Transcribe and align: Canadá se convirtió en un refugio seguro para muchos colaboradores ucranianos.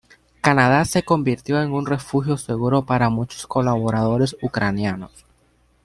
Canadá 0.41 0.83
se 0.85 1.03
convirtió 1.03 1.61
en 1.61 1.73
un 1.73 1.85
refugio 1.85 2.35
seguro 2.35 2.87
para 2.87 3.09
muchos 3.11 3.45
colaboradores 3.45 4.35
ucranianos. 4.41 5.25